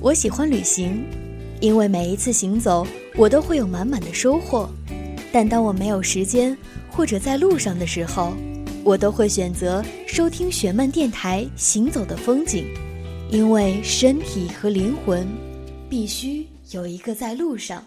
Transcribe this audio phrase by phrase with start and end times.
[0.00, 1.04] 我喜欢旅行，
[1.60, 4.68] 因为每一次行走，我都会有满满的收获。
[5.32, 6.56] 但当我没有时间
[6.88, 8.32] 或者在路上的时候，
[8.84, 12.64] 我都会选择收听雪漫电台《行走的风景》，
[13.34, 15.26] 因为身体和灵魂
[15.88, 17.82] 必须有一个在路上。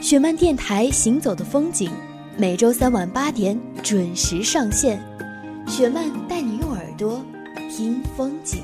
[0.00, 1.90] 雪漫电台《行走的风景》
[2.36, 5.00] 每周三晚八点准时上线，
[5.68, 7.22] 雪漫带你用耳朵
[7.70, 8.60] 听风景。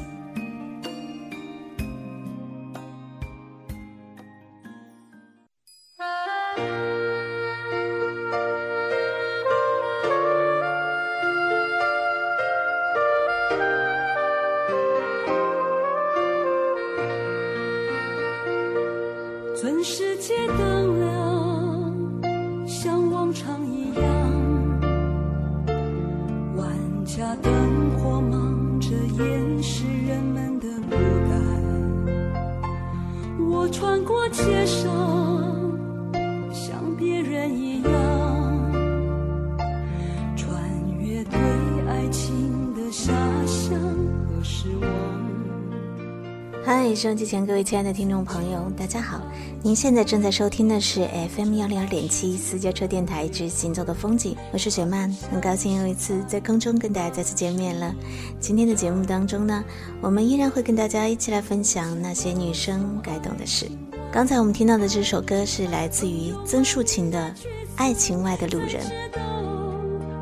[46.97, 49.21] 收音机前各位亲爱的听众朋友，大家好！
[49.63, 57.95] 您现在正在收听的是 FM 幺零二点七私家车电台之行走的风景，我是雪曼，很高兴又一次在空中跟大家再次见面了。
[58.41, 59.63] 今天的节目当中呢，
[60.01, 63.67] 我们依然会跟大家一起来分享那些女生该懂的事。
[64.11, 67.19] 刚才我们听到的这首歌是来自于曾淑琴的
[67.77, 68.71] 《爱情外的路人》。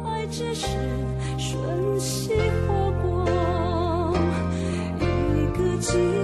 [0.05, 0.27] 爱
[5.81, 6.24] 只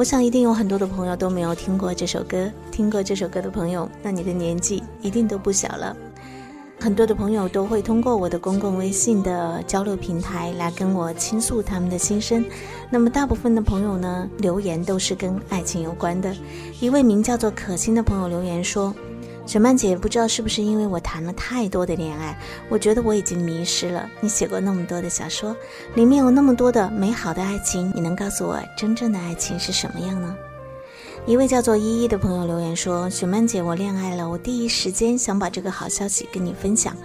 [0.00, 5.94] 我想一定有很多的朋友都没有听过这首歌，听过这首歌的朋友，那你的年纪一定都不小了。
[6.80, 12.42] 很多的朋友都会通过我的公共微信的交流平台来跟我倾诉他们的心声。
[12.88, 16.34] 那么大部分的朋友呢，留言都是跟爱情有关的。
[16.80, 18.94] 一位名叫做可心的朋友留言说
[19.50, 22.38] ：“雪曼姐，不知道是不是因为我谈了太多的恋爱，
[22.68, 24.08] 我觉得我已经迷失了。
[24.20, 25.56] 你写过那么多的小说，
[25.96, 30.36] 里面有那么多的美好的爱情，你能告诉我真正的爱情是什么样呢？”
[31.26, 36.96] 一位叫做依依的朋友留言说：“雪曼姐，我恋爱了，我第一时间想把这个好消息跟你分享。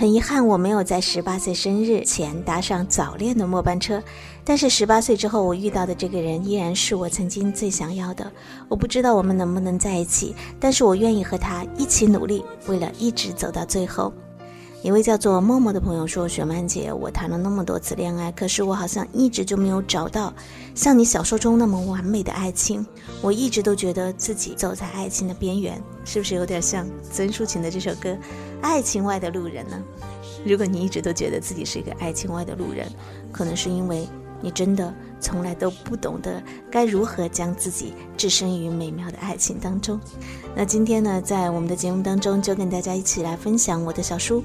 [0.00, 4.02] 很遗憾，我没有在十八岁生日前搭上早恋的末班车。
[4.42, 8.32] 但是十八岁之后，我遇到的这个人依然是我曾经最想要的。
[8.66, 14.10] 我不知道我们能不能在一起，但是我愿意和他一起努力，为了一直走到最后。”
[14.82, 20.32] 一位叫做默默的朋友说：“雪曼姐，我谈了那么多次恋爱，可是我好像一直就没有找到
[20.74, 22.84] 像你小说中那么完美的爱情。
[23.20, 28.08] 我一直都觉得自己走在爱情的边缘，是不是有点像曾淑琴的这首歌
[28.62, 29.78] 《爱情外的路人》呢？
[30.46, 32.90] 如果你一直都觉得自己是一个爱情外的路人，
[33.30, 34.08] 可能是因为
[34.40, 40.00] 你真的从来都不懂得该如何将自己置身于美妙的爱情当中。
[40.56, 44.42] 那今天呢，在我们的节目当中，就跟大家一起来分享我的小书。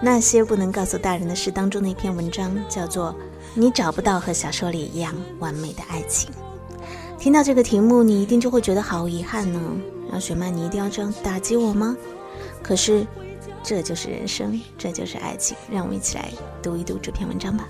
[0.00, 3.10] 那些不能告诉大人的事当中的一篇文章，叫做
[3.54, 6.30] 《你找不到和小说里一样完美的爱情》。
[7.18, 9.60] 听到这个题目，你一定就会觉得好遗憾呢。
[10.10, 11.96] 让雪曼，你一定要这样打击我吗？
[12.62, 13.04] 可是，
[13.60, 15.56] 这就是人生，这就是爱情。
[15.68, 16.30] 让我们一起来
[16.62, 17.66] 读一读这篇文章吧。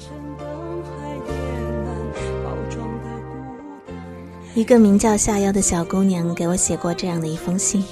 [4.55, 7.83] 一个名叫夏妖的小姑娘给我写过这样的一封信。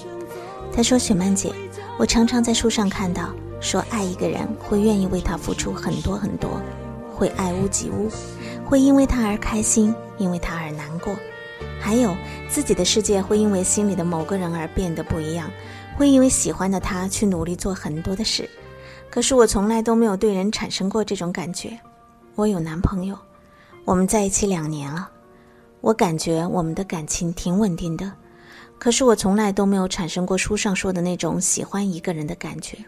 [0.74, 1.50] 她说：“雪曼姐，
[1.98, 3.30] 我常常在书上看到。”
[3.66, 6.62] 说爱一个人会愿意为他付出很多很多，
[7.12, 8.08] 会爱屋及乌，
[8.64, 11.12] 会因为他而开心，因为他而难过，
[11.80, 12.16] 还有
[12.48, 15.50] 自己的世界会因为心里的某个人而变得不一样，
[15.96, 18.48] 会因为喜欢的他去努力做很多的事。
[19.10, 21.76] 可是我从来都没有对人产生过这种感觉。
[22.36, 23.18] 我有男朋友，
[23.84, 25.10] 我们在一起两年了，
[25.80, 28.12] 我感觉我们的感情挺稳定的，
[28.78, 32.78] 可是我从来都没有产生过书上说的那种喜欢一个人的感觉。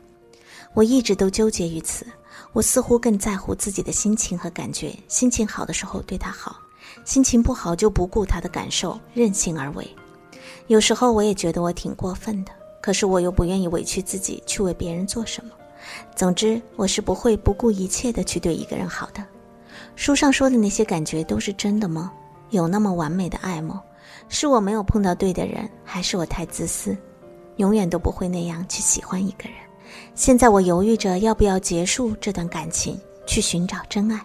[0.74, 2.06] 我一直都纠结于此，
[2.52, 4.94] 我似乎更在乎自己的心情和感觉。
[5.08, 6.56] 心情好的时候对他好，
[7.04, 9.88] 心情不好就不顾他的感受，任性而为。
[10.68, 15.50] 有时候我也觉得我挺过分的，可是我又不愿意委屈自己去为别人做什么。
[16.14, 19.24] 总之，我是不会不顾一切的去对一个人好的。
[19.96, 22.12] 书上说的那些感觉都是真的吗？
[22.50, 23.82] 有那么完美的爱吗？
[24.28, 26.96] 是我没有碰到对的人，还是我太自私，
[27.56, 29.56] 永远都不会那样去喜欢一个人？
[30.14, 34.20] 现在我犹豫着要不要结束这段感情，去寻找真爱。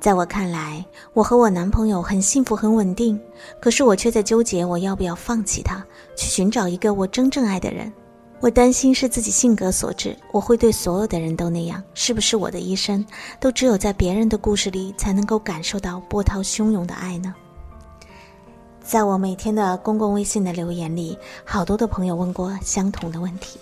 [0.00, 3.20] 在我看来，我和我男朋友很幸福、很稳定，
[3.60, 5.84] 可是我却在纠结我要不要放弃他，
[6.16, 7.92] 去寻找一个我真正爱的人。
[8.40, 11.82] 我担心是自己性格所致，我会对所有的人都那样。
[11.92, 13.04] 是不是我的一生
[13.38, 17.34] 都只有在别人的故事里才能够感受到波涛汹涌的爱呢？
[18.82, 23.60] 在我每天的公共微信的留言里，好多的朋友问过相同的问题。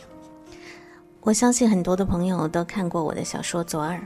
[1.29, 3.99] 我相信很多的朋友都看过我的小说《左耳》。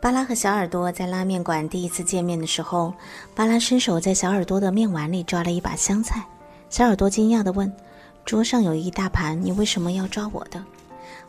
[0.00, 2.92] 巴拉和小耳朵在拉面馆第一次见面的时候，
[3.36, 6.26] 巴拉伸手在小耳朵的面碗里抓了一把香菜，
[6.68, 7.72] 小耳朵惊讶地问。
[8.24, 10.60] 桌上有一大盘，你为什么要抓我的？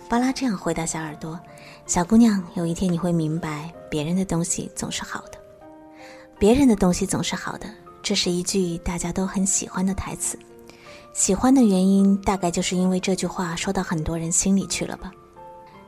[0.10, 1.40] 巴拉这样回答小耳朵
[1.86, 5.38] ：“小姑娘，有一天你会明白，别人的东西总是好的。
[6.40, 7.70] 别人的东西总是好的，
[8.02, 10.36] 这是一句大家都很喜欢的台词。
[11.16, 15.10] 喜欢的原因，大概就是因为这句话说到很多人心里去了吧。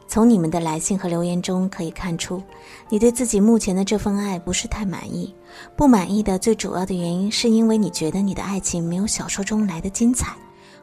[0.07, 2.41] 从你们的来信和留言中可以看出，
[2.87, 5.35] 你对自己目前的这份爱不是太满意。
[5.75, 10.33] 不满意的最主要的原因，是因为你觉得你的爱情没有小说中来的精彩。”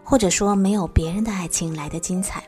[0.04, 2.44] 或者说没有别人的爱情来的精彩，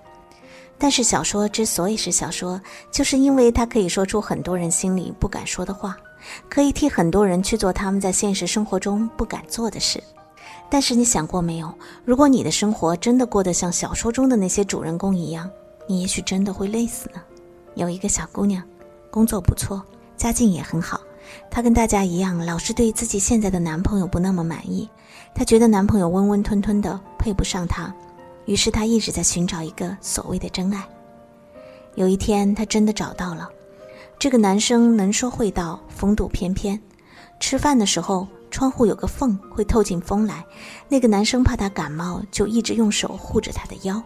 [0.76, 2.60] 但是小说之所以是小说，
[2.93, 5.96] 就是因为它可以说出很多人心里不敢说的话，
[6.50, 9.98] 可以替很多人去做他们在现实生活中不敢做的事。
[10.68, 11.72] 但是你想过没有，
[12.04, 15.48] 如果你的生活真的过得像小说中的那些主人公一样，
[15.86, 17.20] 你也许真的会累死呢？
[17.74, 18.62] 有一个小姑娘，
[19.10, 19.82] 工作不错，
[20.16, 21.00] 家境也很好，
[21.50, 24.88] 她跟大家一样，老是对自己现在的男朋友不那么满意。
[25.34, 27.94] 她觉得男朋友温温吞吞的，配不上她，
[28.46, 30.82] 于是她一直在寻找一个所谓的真爱。
[31.94, 33.48] 有一天，她真的找到了，
[34.19, 36.80] 这个男生能说会道，风度翩翩。
[37.38, 38.26] 吃饭的时候，
[38.56, 40.43] 窗户有个缝，会透进风来。
[40.88, 44.03] 那个男生怕她感冒，就一直用手护着她的腰。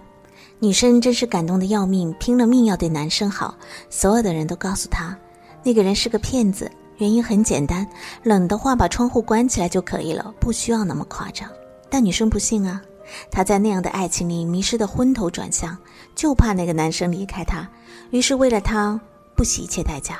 [0.58, 3.54] 女生真是感动的要命，拼了命要对男生好。
[3.88, 5.16] 所有的人都告诉她，
[5.62, 6.68] 那个人是个骗子。
[6.96, 7.86] 原因很简单，
[8.24, 11.48] 冷的话把窗户关起来就可以了，不需要那么夸张。
[11.88, 12.82] 但女生不信啊，
[13.30, 15.78] 她在那样的爱情里迷失的昏头转向，
[16.16, 17.70] 就怕那个男生离开她，
[18.10, 19.00] 于是为了他
[19.36, 20.18] 不惜一切代价。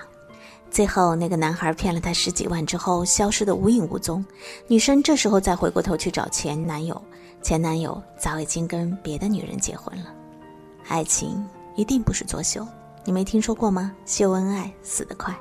[0.71, 4.25] 最后那个男孩骗了她十几万之后消失的无影无踪，
[4.69, 7.01] 女生这时候再回过头去找前男友，
[7.43, 10.07] 前男友早已经跟别的女人结婚了。
[10.87, 11.45] 爱情
[11.77, 12.67] 一定不是作秀，
[13.05, 13.93] 你没听说过吗？
[14.07, 15.37] 秀恩爱死得快。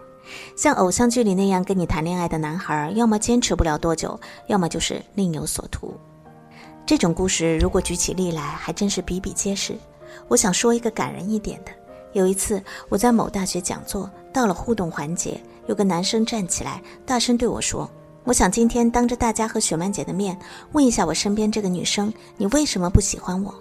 [0.56, 5.94] 像偶像剧里那样跟你谈恋爱的男孩，要么坚持不了多久，要么就是另有所图。
[6.86, 9.76] 这种故事如果举起例来，还真是比比皆是。
[10.28, 11.72] 我想说一个感人一点的。
[12.14, 17.90] 有一次我在某大学讲座，到了互动环节，有个男生站起来，大声对我说
[18.24, 20.38] ：“我想今天当着大家和雪曼姐的面，
[20.74, 23.54] 问一下我身边这个女生，你为什么不喜欢我？”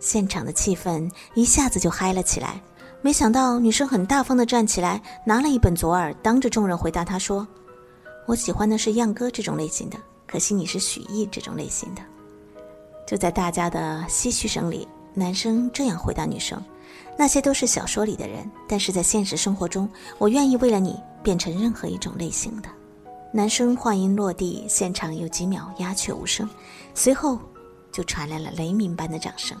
[0.00, 2.60] 现场的气氛一下子就嗨了起来。
[3.00, 7.46] 没想到女生很大方地站起来，拿了一本左耳，当着众人回答他说
[8.26, 12.02] ：“我喜欢的是样哥这种类型的，可惜你是许艺这种类型的。”
[13.06, 16.58] 就在大家的唏嘘声里，男生这样回答女生
[17.16, 19.88] ：“那些都是小说里的人，但是在现实生活中，
[20.18, 22.68] 我愿意为了你变成任何一种类型的。”
[23.32, 26.48] 男生话音落地，现场有几秒鸦雀无声，
[26.94, 27.38] 随后
[27.90, 29.56] 就传来了雷鸣般的掌声。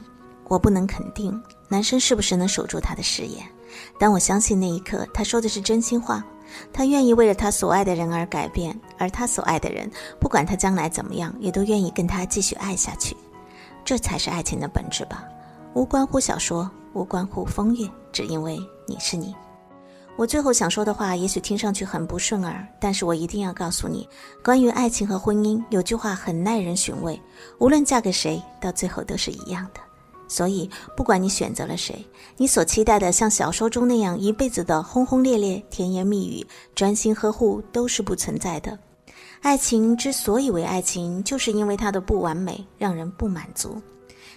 [0.46, 3.44] 我不能肯定男生是不是能守住他的誓言，
[3.98, 6.24] 但我相信那一刻他说的是真心话。
[6.72, 9.90] 他愿意为了他所爱的人而改变，而他所爱的人，
[10.20, 13.16] 不管他将来怎么样，也都愿意跟他继续爱下去。
[13.84, 15.24] 这才是爱情的本质吧，
[15.72, 19.34] 无关乎小说，无关乎风月，只因为你是你。
[20.16, 24.08] 我最后想说的话，也许听上去很不顺耳，但是我一定要告诉你，
[24.44, 27.20] 关于爱情和婚姻，有句话很耐人寻味：
[27.58, 29.80] 无论嫁给谁，到最后都是一样的。
[30.28, 38.78] 所以，不管你选择了谁，你所期待的像小说中那样一辈子的轰轰烈烈、甜言蜜语、专心呵护，都是不存在的。
[39.42, 43.82] 爱情之所以为爱情，就是因为它的不完美让人不满足。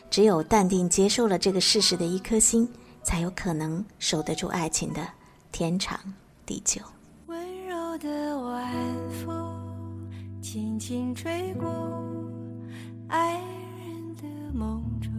[0.10, 2.68] 只有淡定接受了这个事实的一颗心，
[3.04, 5.08] 才有可能守得住爱情的
[5.52, 6.00] 天长
[6.46, 6.82] 地久。
[7.28, 8.74] 温柔的晚
[9.26, 10.08] 风
[10.42, 11.70] 轻轻吹过
[13.08, 14.24] 爱人的
[14.54, 15.12] 梦中。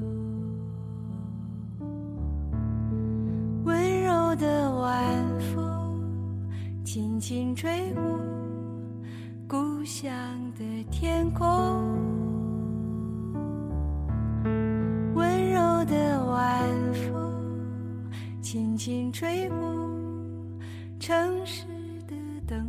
[3.64, 6.48] 温柔的晚风
[6.84, 8.02] 轻轻吹过
[9.46, 10.10] 故乡
[10.58, 11.46] 的天空，
[18.88, 19.58] 轻轻吹过
[20.98, 21.64] 城市
[22.06, 22.16] 的
[22.46, 22.66] 灯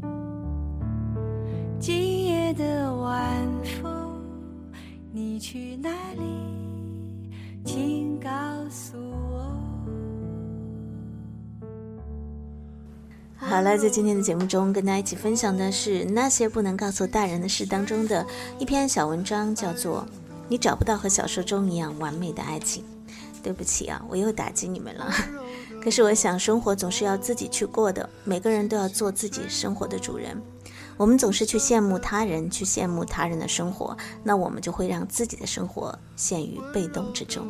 [0.00, 0.08] 火，
[1.78, 4.18] 今夜的晚风，
[5.12, 6.22] 你去哪里？
[7.62, 8.30] 请告
[8.70, 9.54] 诉我。
[13.36, 18.26] 好了，在今天的节目中，跟大家一起分享的是那些不能告诉大人的事当中的
[18.58, 20.06] 一篇小文章，叫做
[20.48, 22.82] 《你找不到和小说中一样完美的爱情。
[23.42, 25.12] 对不起啊，我又打击你们了。
[25.82, 30.40] 可是我想，生活总是要自己去过的，每个人都要做自己生活的主人。
[30.96, 37.46] 我们总是去羡慕他人，去羡慕他人的生活，那我们就会让自己的生活陷于被动之中。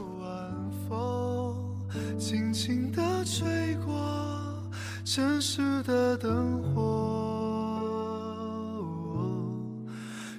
[2.19, 3.93] 轻轻地吹过
[5.05, 7.83] 城市的灯火，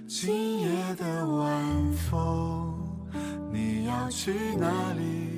[0.07, 2.73] 今夜的晚风，
[3.51, 5.30] 你要去哪里？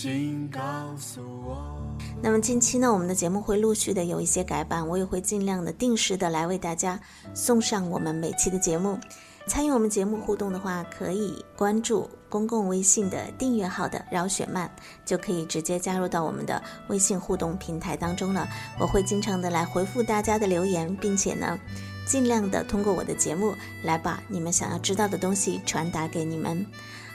[0.00, 0.60] 请告
[0.96, 1.76] 诉我。
[2.22, 7.00] 那么近期呢，我们的节目会陆续的有一些改版，我也会尽量的定时的来为大家
[7.34, 8.96] 送上我们每期的节目。
[9.48, 14.70] 参与我们节目互动的话，可以关注公共微信的订阅号的饶雪漫，
[15.04, 18.46] 就可以直接加入到我们的微信互动平台当中了。
[18.78, 21.58] 我会经常的来回复大家的留言，并且呢，
[22.06, 23.52] 尽量的通过我的节目
[23.82, 26.64] 来把你们想要知道的东西传达给你们。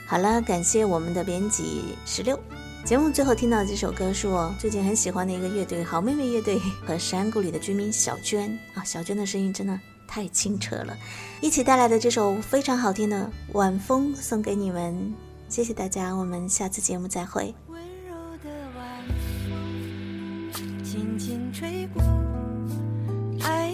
[0.04, 2.38] 好了，感谢我们的编辑十六。
[2.84, 10.94] 节目最后听到的这首歌是我最近很喜欢的一个乐队——好妹妹乐队和山谷里的居民小娟啊，小娟的声音真的太清澈了，
[11.40, 15.14] 一起带来的这首非常好听的《晚风》送给你们，
[15.48, 17.54] 谢谢大家，我们下次节目再会。
[17.68, 18.14] 温柔
[18.44, 19.02] 的晚
[19.48, 22.02] 风轻轻吹过
[23.40, 23.73] 爱